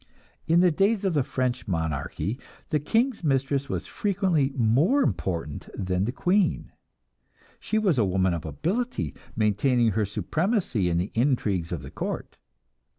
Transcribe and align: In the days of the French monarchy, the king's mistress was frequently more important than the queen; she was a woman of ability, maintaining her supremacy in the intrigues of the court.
In 0.47 0.61
the 0.61 0.71
days 0.71 1.05
of 1.05 1.13
the 1.13 1.21
French 1.23 1.67
monarchy, 1.67 2.39
the 2.71 2.79
king's 2.79 3.23
mistress 3.23 3.69
was 3.69 3.85
frequently 3.85 4.51
more 4.57 5.03
important 5.03 5.69
than 5.77 6.05
the 6.05 6.11
queen; 6.11 6.71
she 7.59 7.77
was 7.77 7.99
a 7.99 8.03
woman 8.05 8.33
of 8.33 8.43
ability, 8.43 9.13
maintaining 9.35 9.91
her 9.91 10.05
supremacy 10.05 10.89
in 10.89 10.97
the 10.97 11.11
intrigues 11.13 11.71
of 11.71 11.83
the 11.83 11.91
court. 11.91 12.37